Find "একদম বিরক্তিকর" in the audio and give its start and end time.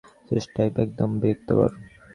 0.85-1.71